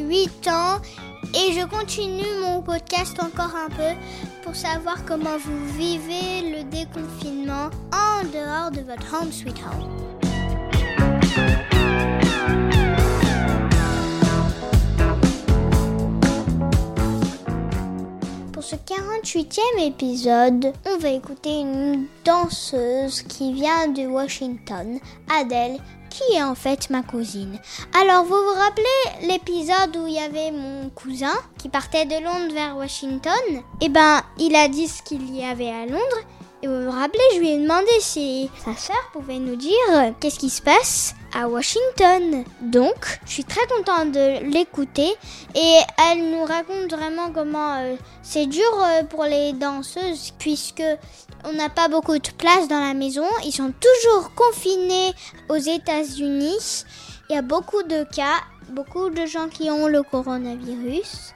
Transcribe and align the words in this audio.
8 0.00 0.48
ans 0.48 0.80
et 1.34 1.52
je 1.52 1.64
continue 1.66 2.40
mon 2.42 2.62
podcast 2.62 3.18
encore 3.20 3.54
un 3.54 3.68
peu 3.68 3.98
pour 4.42 4.56
savoir 4.56 5.04
comment 5.04 5.38
vous 5.38 5.66
vivez 5.76 6.50
le 6.50 6.64
déconfinement 6.64 7.70
en 7.92 8.24
dehors 8.24 8.70
de 8.70 8.80
votre 8.80 9.14
home 9.14 9.30
sweet 9.30 9.56
home. 9.58 10.00
Pour 18.52 18.64
ce 18.64 18.76
48e 18.76 19.86
épisode, 19.86 20.72
on 20.86 20.98
va 20.98 21.10
écouter 21.10 21.60
une 21.60 22.06
danseuse 22.24 23.22
qui 23.22 23.52
vient 23.52 23.88
de 23.88 24.06
Washington, 24.06 24.98
Adele, 25.32 25.78
qui 26.20 26.36
est 26.36 26.42
en 26.42 26.54
fait 26.54 26.90
ma 26.90 27.02
cousine. 27.02 27.58
Alors, 28.00 28.24
vous 28.24 28.34
vous 28.34 28.58
rappelez 28.58 29.28
l'épisode 29.28 29.96
où 29.96 30.06
il 30.06 30.14
y 30.14 30.18
avait 30.18 30.50
mon 30.50 30.90
cousin 30.90 31.34
qui 31.58 31.68
partait 31.68 32.04
de 32.04 32.22
Londres 32.22 32.52
vers 32.52 32.76
Washington? 32.76 33.32
Eh 33.80 33.88
ben, 33.88 34.22
il 34.38 34.54
a 34.56 34.68
dit 34.68 34.88
ce 34.88 35.02
qu'il 35.02 35.34
y 35.34 35.44
avait 35.44 35.70
à 35.70 35.86
Londres. 35.86 36.00
Et 36.62 36.66
vous 36.66 36.84
vous 36.84 36.90
rappelez, 36.90 37.22
je 37.34 37.38
lui 37.38 37.50
ai 37.50 37.58
demandé 37.58 37.90
si 38.00 38.50
sa 38.62 38.76
sœur 38.76 39.10
pouvait 39.12 39.38
nous 39.38 39.56
dire 39.56 40.14
qu'est-ce 40.20 40.38
qui 40.38 40.50
se 40.50 40.60
passe 40.60 41.14
à 41.34 41.48
Washington. 41.48 42.44
Donc, 42.60 43.20
je 43.26 43.32
suis 43.32 43.44
très 43.44 43.66
contente 43.66 44.12
de 44.12 44.50
l'écouter 44.52 45.08
et 45.54 45.78
elle 46.10 46.30
nous 46.30 46.44
raconte 46.44 46.90
vraiment 46.90 47.30
comment 47.32 47.76
euh, 47.78 47.96
c'est 48.22 48.46
dur 48.46 48.70
euh, 48.74 49.04
pour 49.04 49.24
les 49.24 49.52
danseuses 49.52 50.32
puisque 50.38 50.82
on 51.44 51.52
n'a 51.52 51.68
pas 51.68 51.88
beaucoup 51.88 52.18
de 52.18 52.30
place 52.36 52.68
dans 52.68 52.80
la 52.80 52.94
maison. 52.94 53.26
Ils 53.44 53.52
sont 53.52 53.72
toujours 53.72 54.32
confinés 54.34 55.12
aux 55.48 55.56
États-Unis. 55.56 56.84
Il 57.28 57.34
y 57.34 57.38
a 57.38 57.42
beaucoup 57.42 57.82
de 57.82 58.04
cas, 58.04 58.40
beaucoup 58.70 59.10
de 59.10 59.26
gens 59.26 59.48
qui 59.48 59.70
ont 59.70 59.86
le 59.86 60.02
coronavirus. 60.02 61.34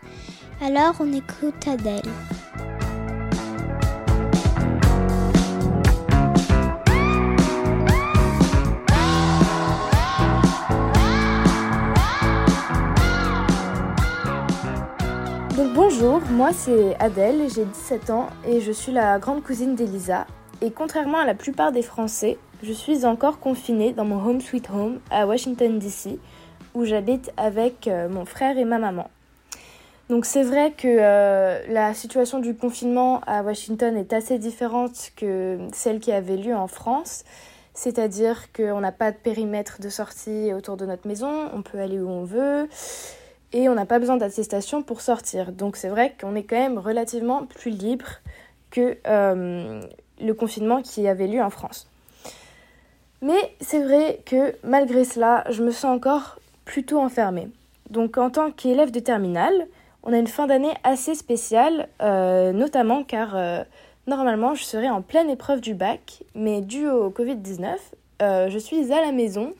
Alors, 0.60 0.94
on 1.00 1.12
écoute 1.12 1.66
Adèle. 1.66 2.02
Bonjour, 16.04 16.20
moi 16.32 16.52
c'est 16.52 16.94
Adèle, 17.00 17.48
j'ai 17.54 17.64
17 17.64 18.10
ans 18.10 18.26
et 18.46 18.60
je 18.60 18.72
suis 18.72 18.92
la 18.92 19.18
grande 19.18 19.42
cousine 19.42 19.74
d'Elisa. 19.74 20.26
Et 20.60 20.70
contrairement 20.70 21.16
à 21.16 21.24
la 21.24 21.34
plupart 21.34 21.72
des 21.72 21.80
Français, 21.80 22.36
je 22.62 22.72
suis 22.74 23.06
encore 23.06 23.38
confinée 23.38 23.94
dans 23.94 24.04
mon 24.04 24.22
home 24.22 24.42
sweet 24.42 24.68
home 24.68 25.00
à 25.10 25.26
Washington 25.26 25.78
DC, 25.78 26.18
où 26.74 26.84
j'habite 26.84 27.32
avec 27.38 27.88
euh, 27.88 28.10
mon 28.10 28.26
frère 28.26 28.58
et 28.58 28.66
ma 28.66 28.78
maman. 28.78 29.08
Donc 30.10 30.26
c'est 30.26 30.42
vrai 30.42 30.72
que 30.76 30.88
euh, 30.88 31.62
la 31.70 31.94
situation 31.94 32.38
du 32.38 32.54
confinement 32.54 33.22
à 33.26 33.42
Washington 33.42 33.96
est 33.96 34.12
assez 34.12 34.38
différente 34.38 35.10
que 35.16 35.58
celle 35.72 36.00
qui 36.00 36.12
avait 36.12 36.36
lieu 36.36 36.54
en 36.54 36.66
France. 36.66 37.24
C'est-à-dire 37.72 38.52
qu'on 38.52 38.80
n'a 38.80 38.92
pas 38.92 39.10
de 39.10 39.16
périmètre 39.16 39.80
de 39.80 39.88
sortie 39.88 40.52
autour 40.52 40.76
de 40.76 40.84
notre 40.84 41.08
maison, 41.08 41.48
on 41.54 41.62
peut 41.62 41.78
aller 41.78 41.98
où 41.98 42.10
on 42.10 42.24
veut 42.24 42.68
et 43.54 43.68
on 43.68 43.74
n'a 43.74 43.86
pas 43.86 44.00
besoin 44.00 44.16
d'attestation 44.16 44.82
pour 44.82 45.00
sortir. 45.00 45.52
Donc 45.52 45.76
c'est 45.76 45.88
vrai 45.88 46.14
qu'on 46.20 46.34
est 46.34 46.42
quand 46.42 46.58
même 46.58 46.76
relativement 46.76 47.46
plus 47.46 47.70
libre 47.70 48.06
que 48.70 48.98
euh, 49.06 49.80
le 50.20 50.34
confinement 50.34 50.82
qui 50.82 51.06
avait 51.06 51.28
lieu 51.28 51.40
en 51.40 51.50
France. 51.50 51.88
Mais 53.22 53.54
c'est 53.60 53.82
vrai 53.82 54.20
que 54.26 54.54
malgré 54.64 55.04
cela, 55.04 55.44
je 55.50 55.62
me 55.62 55.70
sens 55.70 55.96
encore 55.96 56.40
plutôt 56.64 56.98
enfermée. 56.98 57.48
Donc 57.90 58.18
en 58.18 58.28
tant 58.28 58.50
qu'élève 58.50 58.90
de 58.90 58.98
terminale, 58.98 59.68
on 60.02 60.12
a 60.12 60.18
une 60.18 60.26
fin 60.26 60.48
d'année 60.48 60.74
assez 60.82 61.14
spéciale, 61.14 61.88
euh, 62.02 62.52
notamment 62.52 63.04
car 63.04 63.36
euh, 63.36 63.62
normalement 64.08 64.56
je 64.56 64.64
serais 64.64 64.90
en 64.90 65.00
pleine 65.00 65.30
épreuve 65.30 65.60
du 65.60 65.74
bac, 65.74 66.24
mais 66.34 66.60
dû 66.60 66.88
au 66.88 67.10
Covid-19, 67.10 67.76
je 68.20 68.58
suis 68.58 68.92
à 68.92 69.00
la 69.00 69.12
maison 69.12 69.54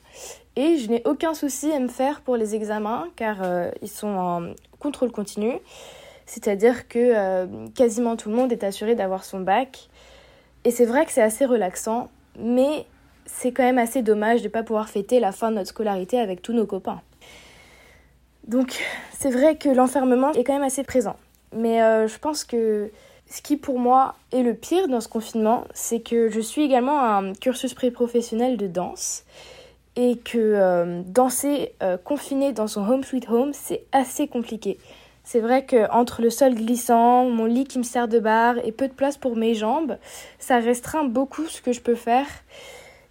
et 0.57 0.77
je 0.79 0.89
n'ai 0.89 1.03
aucun 1.05 1.35
souci 1.35 1.73
à 1.73 1.81
me 1.81 1.89
faire 1.89 2.21
pour 2.21 2.37
les 2.37 2.55
examens 2.55 3.09
car 3.17 3.39
euh, 3.43 3.71
ils 3.83 3.89
sont 3.89 4.09
en 4.09 4.55
contrôle 4.79 5.11
continu. 5.11 5.53
C'est-à-dire 6.27 6.89
que 6.89 6.99
euh, 6.99 7.47
quasiment 7.75 8.17
tout 8.17 8.31
le 8.31 8.37
monde 8.37 8.53
est 8.53 8.65
assuré 8.65 8.95
d'avoir 8.95 9.25
son 9.25 9.41
bac. 9.41 9.89
Et 10.65 10.71
c'est 10.71 10.87
vrai 10.87 11.05
que 11.05 11.13
c'est 11.13 11.23
assez 11.23 11.45
relaxant, 11.45 12.09
mais 12.39 12.87
c'est 13.27 13.53
quand 13.53 13.65
même 13.65 13.79
assez 13.79 14.01
dommage 14.01 14.41
de 14.41 14.47
ne 14.47 14.53
pas 14.53 14.63
pouvoir 14.63 14.89
fêter 14.89 15.21
la 15.21 15.33
fin 15.33 15.51
de 15.51 15.57
notre 15.57 15.71
scolarité 15.71 16.19
avec 16.19 16.41
tous 16.41 16.53
nos 16.53 16.67
copains. 16.67 17.03
Donc 18.47 18.81
c'est 19.13 19.31
vrai 19.31 19.57
que 19.57 19.69
l'enfermement 19.69 20.33
est 20.33 20.45
quand 20.45 20.55
même 20.55 20.63
assez 20.63 20.85
présent. 20.85 21.17
Mais 21.53 21.83
euh, 21.83 22.07
je 22.07 22.19
pense 22.19 22.45
que 22.45 22.91
ce 23.35 23.43
qui 23.43 23.57
pour 23.57 23.81
moi 23.81 24.15
est 24.31 24.45
le 24.45 24.55
pire 24.55 24.87
dans 24.87 25.01
ce 25.01 25.09
confinement, 25.09 25.65
c'est 25.75 25.99
que 25.99 26.31
je 26.31 26.39
suis 26.39 26.63
également 26.63 27.01
un 27.01 27.33
cursus 27.33 27.75
pré-professionnel 27.75 28.57
de 28.57 28.69
danse 28.69 29.25
et 29.97 30.19
que 30.19 30.39
euh, 30.39 31.03
danser 31.05 31.73
euh, 31.83 31.97
confiné 31.97 32.53
dans 32.53 32.69
son 32.69 32.89
home 32.89 33.03
sweet 33.03 33.29
home, 33.29 33.51
c'est 33.53 33.87
assez 33.91 34.29
compliqué. 34.29 34.79
C'est 35.25 35.41
vrai 35.41 35.65
que 35.65 35.91
entre 35.91 36.23
le 36.23 36.31
sol 36.31 36.55
glissant, 36.55 37.25
mon 37.25 37.47
lit 37.47 37.65
qui 37.65 37.79
me 37.79 37.83
sert 37.83 38.07
de 38.07 38.21
barre 38.21 38.65
et 38.65 38.71
peu 38.71 38.87
de 38.87 38.93
place 38.93 39.17
pour 39.17 39.35
mes 39.35 39.57
jambes, 39.57 39.99
ça 40.39 40.61
restreint 40.61 41.03
beaucoup 41.03 41.47
ce 41.47 41.61
que 41.61 41.73
je 41.73 41.81
peux 41.81 41.97
faire 41.97 42.29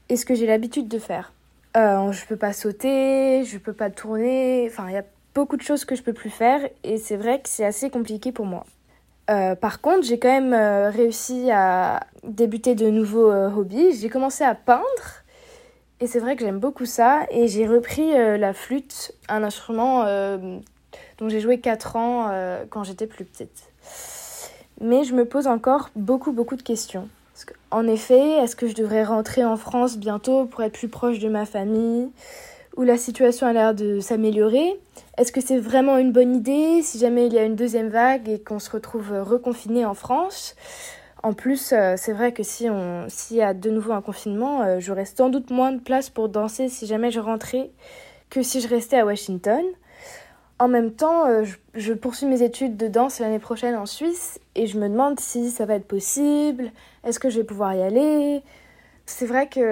et 0.07 0.15
ce 0.15 0.25
que 0.25 0.35
j'ai 0.35 0.45
l'habitude 0.45 0.87
de 0.87 0.99
faire. 0.99 1.33
Euh, 1.75 2.13
je 2.13 2.25
peux 2.27 2.37
pas 2.37 2.53
sauter, 2.53 3.43
je 3.43 3.57
peux 3.57 3.73
pas 3.73 3.89
tourner, 3.89 4.69
enfin 4.71 4.85
il 4.87 4.93
y 4.93 4.97
a 4.97 5.03
beaucoup 5.35 5.57
de 5.57 5.63
choses 5.63 5.83
que 5.83 5.95
je 5.95 6.01
peux 6.01 6.13
plus 6.13 6.29
faire 6.29 6.61
et 6.85 6.97
c'est 6.97 7.17
vrai 7.17 7.41
que 7.41 7.49
c'est 7.49 7.65
assez 7.65 7.89
compliqué 7.89 8.31
pour 8.31 8.45
moi. 8.45 8.65
Euh, 9.29 9.55
par 9.55 9.81
contre, 9.81 10.03
j'ai 10.03 10.19
quand 10.19 10.41
même 10.41 10.53
réussi 10.91 11.49
à 11.51 12.01
débuter 12.23 12.75
de 12.75 12.89
nouveaux 12.89 13.31
hobbies. 13.31 13.93
J'ai 13.99 14.09
commencé 14.09 14.43
à 14.43 14.55
peindre 14.55 15.23
et 16.03 16.07
c'est 16.07 16.19
vrai 16.19 16.35
que 16.35 16.43
j'aime 16.43 16.59
beaucoup 16.59 16.85
ça. 16.85 17.25
Et 17.31 17.47
j'ai 17.47 17.65
repris 17.65 18.13
euh, 18.13 18.37
la 18.37 18.53
flûte, 18.53 19.13
un 19.29 19.41
instrument 19.41 20.03
euh, 20.05 20.59
dont 21.17 21.29
j'ai 21.29 21.39
joué 21.39 21.59
4 21.59 21.95
ans 21.95 22.27
euh, 22.29 22.65
quand 22.69 22.83
j'étais 22.83 23.07
plus 23.07 23.23
petite. 23.23 23.71
Mais 24.81 25.05
je 25.05 25.13
me 25.13 25.23
pose 25.23 25.47
encore 25.47 25.91
beaucoup, 25.95 26.33
beaucoup 26.33 26.57
de 26.57 26.61
questions. 26.61 27.07
en 27.71 27.87
effet, 27.87 28.43
est-ce 28.43 28.57
que 28.57 28.67
je 28.67 28.75
devrais 28.75 29.05
rentrer 29.05 29.45
en 29.45 29.55
France 29.55 29.97
bientôt 29.97 30.43
pour 30.43 30.61
être 30.61 30.73
plus 30.73 30.89
proche 30.89 31.19
de 31.19 31.29
ma 31.29 31.45
famille? 31.45 32.09
Où 32.75 32.81
la 32.83 32.97
situation 32.97 33.45
a 33.45 33.53
l'air 33.53 33.75
de 33.75 33.99
s'améliorer 33.99 34.79
Est-ce 35.17 35.31
que 35.31 35.41
c'est 35.41 35.59
vraiment 35.59 35.97
une 35.97 36.11
bonne 36.11 36.35
idée 36.35 36.81
si 36.81 36.97
jamais 36.97 37.27
il 37.27 37.33
y 37.33 37.37
a 37.37 37.43
une 37.43 37.55
deuxième 37.55 37.89
vague 37.89 38.27
et 38.27 38.39
qu'on 38.41 38.59
se 38.59 38.71
retrouve 38.71 39.11
reconfiné 39.21 39.85
en 39.85 39.93
France? 39.93 40.55
En 41.23 41.33
plus, 41.33 41.71
euh, 41.71 41.93
c'est 41.95 42.11
vrai 42.11 42.33
que 42.33 42.43
si 42.43 42.69
on, 42.69 43.05
s'il 43.07 43.37
y 43.37 43.41
a 43.41 43.53
de 43.53 43.69
nouveau 43.69 43.93
un 43.93 44.01
confinement, 44.01 44.61
euh, 44.61 44.79
j'aurais 44.79 45.05
sans 45.05 45.29
doute 45.29 45.51
moins 45.51 45.71
de 45.71 45.79
place 45.79 46.09
pour 46.09 46.27
danser 46.27 46.67
si 46.67 46.85
jamais 46.85 47.11
je 47.11 47.21
rentrais 47.21 47.71
que 48.29 48.41
si 48.41 48.59
je 48.59 48.67
restais 48.67 48.97
à 48.97 49.05
Washington. 49.05 49.63
En 50.59 50.67
même 50.67 50.91
temps, 50.91 51.25
euh, 51.27 51.45
je, 51.75 51.93
poursuis 51.93 52.25
mes 52.25 52.43
études 52.43 52.75
de 52.75 52.87
danse 52.87 53.19
l'année 53.19 53.39
prochaine 53.39 53.75
en 53.75 53.85
Suisse 53.85 54.39
et 54.55 54.67
je 54.67 54.77
me 54.77 54.89
demande 54.89 55.17
si 55.19 55.49
ça 55.49 55.65
va 55.65 55.75
être 55.75 55.87
possible, 55.87 56.71
est-ce 57.05 57.19
que 57.19 57.29
je 57.29 57.37
vais 57.37 57.45
pouvoir 57.45 57.73
y 57.73 57.81
aller? 57.81 58.43
C'est 59.05 59.25
vrai 59.25 59.47
qu'il 59.47 59.63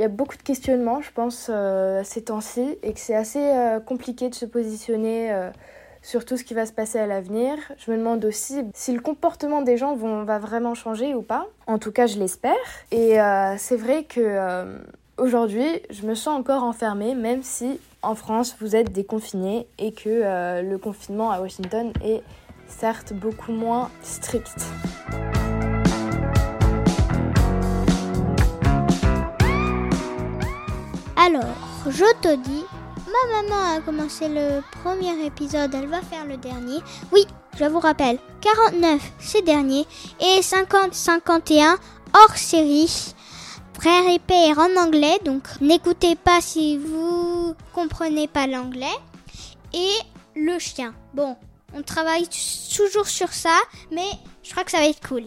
y 0.00 0.04
a 0.04 0.08
beaucoup 0.08 0.36
de 0.36 0.42
questionnements, 0.42 1.00
je 1.00 1.10
pense, 1.12 1.50
ces 2.04 2.22
temps-ci 2.22 2.78
et 2.82 2.92
que 2.92 3.00
c'est 3.00 3.14
assez 3.14 3.52
compliqué 3.86 4.28
de 4.28 4.34
se 4.34 4.46
positionner 4.46 5.50
sur 6.02 6.24
tout 6.24 6.36
ce 6.36 6.44
qui 6.44 6.54
va 6.54 6.66
se 6.66 6.72
passer 6.72 6.98
à 6.98 7.06
l'avenir. 7.06 7.56
Je 7.78 7.90
me 7.90 7.96
demande 7.96 8.24
aussi 8.24 8.62
si 8.74 8.92
le 8.92 9.00
comportement 9.00 9.62
des 9.62 9.76
gens 9.76 9.94
va 9.96 10.38
vraiment 10.38 10.74
changer 10.74 11.14
ou 11.14 11.22
pas. 11.22 11.46
En 11.66 11.78
tout 11.78 11.92
cas, 11.92 12.06
je 12.06 12.18
l'espère. 12.18 12.54
Et 12.90 13.20
euh, 13.20 13.54
c'est 13.58 13.76
vrai 13.76 14.04
que 14.04 14.20
euh, 14.20 14.78
aujourd'hui, 15.18 15.68
je 15.90 16.06
me 16.06 16.14
sens 16.14 16.38
encore 16.38 16.64
enfermée, 16.64 17.14
même 17.14 17.42
si 17.42 17.80
en 18.02 18.14
France, 18.14 18.56
vous 18.60 18.76
êtes 18.76 18.92
déconfinés 18.92 19.66
et 19.78 19.92
que 19.92 20.08
euh, 20.08 20.62
le 20.62 20.78
confinement 20.78 21.30
à 21.30 21.40
Washington 21.40 21.92
est 22.02 22.22
certes 22.66 23.12
beaucoup 23.12 23.52
moins 23.52 23.90
strict. 24.02 24.56
Alors, 31.30 31.44
je 31.86 32.04
te 32.22 32.34
dis 32.34 32.64
Ma 33.06 33.42
maman 33.42 33.76
a 33.76 33.80
commencé 33.80 34.28
le 34.28 34.62
premier 34.82 35.24
épisode, 35.24 35.72
elle 35.72 35.86
va 35.86 36.02
faire 36.02 36.24
le 36.24 36.36
dernier. 36.36 36.78
Oui, 37.12 37.24
je 37.56 37.66
vous 37.66 37.78
rappelle, 37.78 38.18
49 38.40 39.00
c'est 39.20 39.42
dernier 39.42 39.86
et 40.18 40.40
50-51 40.40 41.76
hors 42.14 42.36
série. 42.36 43.14
Frère 43.74 44.08
et 44.08 44.18
père 44.18 44.58
en 44.58 44.76
anglais, 44.84 45.20
donc 45.24 45.44
n'écoutez 45.60 46.16
pas 46.16 46.40
si 46.40 46.78
vous 46.78 47.54
comprenez 47.72 48.26
pas 48.26 48.48
l'anglais. 48.48 48.86
Et 49.72 49.94
le 50.34 50.58
chien. 50.58 50.94
Bon, 51.14 51.36
on 51.72 51.82
travaille 51.82 52.26
toujours 52.76 53.06
sur 53.06 53.32
ça, 53.32 53.56
mais 53.92 54.10
je 54.42 54.50
crois 54.50 54.64
que 54.64 54.72
ça 54.72 54.78
va 54.78 54.86
être 54.86 55.06
cool. 55.06 55.26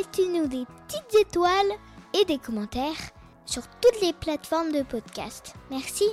mettez-nous 0.00 0.46
des 0.46 0.64
petites 0.86 1.26
étoiles 1.26 1.72
et 2.18 2.24
des 2.24 2.38
commentaires 2.38 3.10
sur 3.44 3.62
toutes 3.82 4.00
les 4.00 4.12
plateformes 4.14 4.72
de 4.72 4.82
podcast. 4.82 5.54
Merci. 5.70 6.04